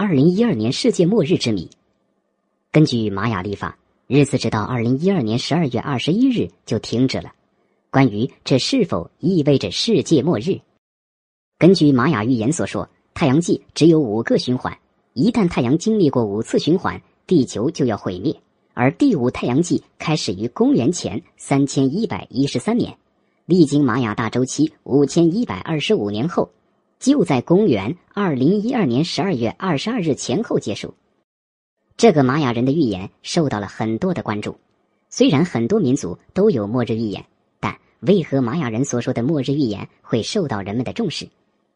[0.00, 1.68] 二零一二年世界末日之谜。
[2.70, 7.32] 根据玛雅历法，日子直到二零一二年十二月二十一日就停止了。
[7.90, 10.60] 关于这是否意味着世界末日，
[11.58, 14.78] 根据玛雅预言所说，太阳系只有五个循环，
[15.14, 18.36] 一旦太阳经历过五次循环，地球就要毁灭。
[18.74, 22.96] 而第五太阳纪开始于公元前三千一百一十三年，
[23.46, 26.48] 历经玛雅大周期五千一百二十五年后，
[26.98, 30.94] 就在公元二零一二年十二月二十二日前后结束。
[31.96, 34.56] 这个玛雅人的预言受到了很多的关注。
[35.10, 37.24] 虽然很多民族都有末日预言，
[37.60, 41.28] 但为何玛雅人所说的末日预言会受到人们的重视？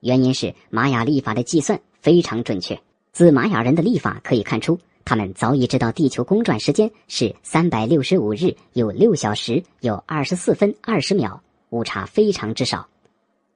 [0.00, 2.80] 原因是玛雅历法的计算非常准确。
[3.12, 4.78] 自玛雅人的历法可以看出。
[5.04, 12.86] 他们早已知道地球公转时间是三百六十五日有六小时有二十四分二十秒，误差非常之少。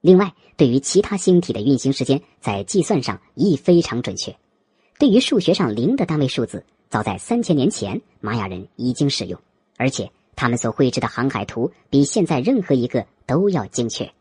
[0.03, 4.35] 另外，对于其他星体的运行时间，在计算上亦非常准确。
[4.99, 9.39] 对于数学上零的单位数字，早在三千年前玛雅人已经使用，
[9.77, 14.11] 而且他们所绘制的航海图比现在任何一个都要精确。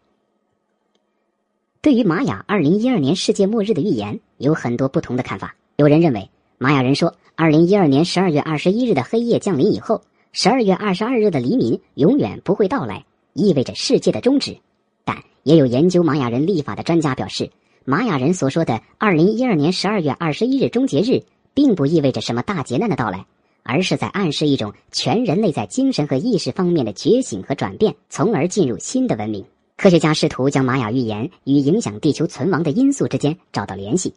[1.80, 5.56] 对于玛雅二零一二年世界末日的预言，有很多不同的看法。
[5.76, 6.30] 有人认为。
[6.58, 14.56] 玛雅人说，二零一二年十二月二十一日的黑夜降临以后，十二月二十二日的黎明永远不会到来，意味着世界的终止。
[15.04, 17.50] 但也有研究玛雅人历法的专家表示，
[17.84, 21.22] 玛雅人所说的二零一二年十二月二十一日终结日，
[21.54, 23.26] 并不意味着什么大劫难的到来，
[23.62, 29.44] 而是在暗示一种全人类在精神和意识方面的觉醒和转变，从而进入新的文明。
[29.76, 34.14] 科学家试图将玛雅预言与影响地球存亡的因素之间找到联系，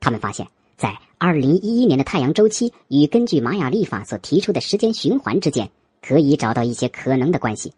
[0.00, 0.46] 他们发现。
[0.76, 5.68] 在二零一一年的太阳周期与根据玛雅历法所提出的时间循环之间，
[6.00, 7.72] 可以找到一些可能的关系，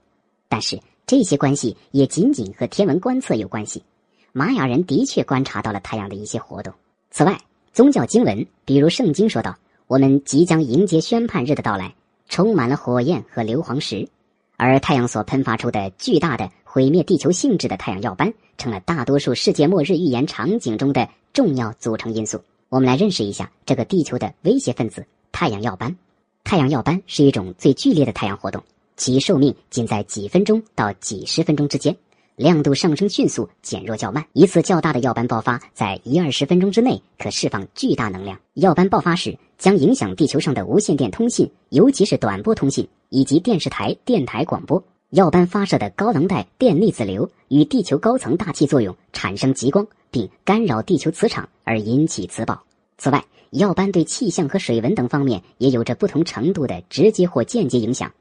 [0.46, 0.78] 但是
[1.10, 3.82] 这些关系也仅仅和天文观测有关系。
[4.30, 6.72] 玛雅人的确观察到了太阳的一些活动。
[7.10, 7.40] 此外，
[7.72, 9.58] 宗教经文，比如圣经说道
[9.90, 11.96] ：“我们即将迎接宣判日的到来，
[12.28, 14.08] 充满了火焰和硫磺石。”
[14.56, 22.40] 而太阳所喷发出的巨大的毁灭地球性质的太阳耀斑，成了大多数世界末日预言场景中的重要组成因素。
[22.68, 25.96] 我们来认识一下这个地球的威胁分子——太阳耀斑。
[26.44, 28.62] 太阳耀斑是一种最剧烈的太阳活动，
[29.00, 31.96] 其寿命仅在几分钟到几十分钟之间，
[32.36, 34.22] 亮度上升迅速，减弱较慢。
[34.34, 38.38] 一次较大的耀斑爆发，在一二十分钟之内可释放巨大能量。
[38.52, 44.84] 耀斑爆发时，将影响地球上的无线电通信，尤其是短波通信以及电视台、电台广播。
[45.12, 49.86] 耀斑发射的高能带电粒子流与地球高层大气作用，产生极光。
[50.10, 52.60] 并干扰地球磁场而引起磁暴。
[52.98, 58.12] 此外，耀斑对气象和水文等方面也有着不同程度的直接或间接影响，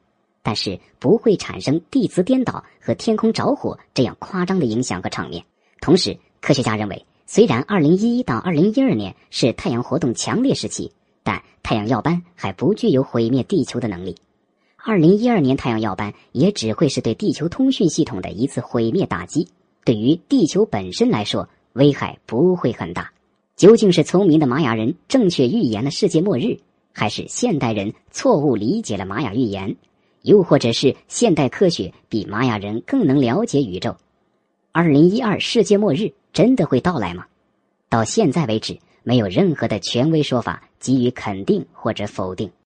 [0.42, 5.44] 但是不会产生地磁颠倒和天空着火这样夸张的影响和场面。
[5.82, 10.92] 同时，科学家认为，虽然2011到2012年是太阳活动强烈时期，
[11.24, 14.16] 但太阳耀斑还不具有毁灭地球的能力。
[14.84, 19.48] 2012年太阳耀斑也只会是对地球通讯系统的一次毁灭打击，
[19.84, 21.48] 对于地球本身来说。
[21.74, 23.12] 危害不会很大，
[23.56, 26.58] 究竟是聪明的玛雅人正确预言了世界末日，
[26.94, 29.78] 还是现代人错误理解了玛雅预言，
[30.22, 33.96] 又或者是现代科学比玛雅人更能了解宇宙？
[34.72, 37.26] 二零一二世界末日真的会到来吗？
[37.90, 42.52] 到现在为止，没有任何的权威说法给予肯定或者否定。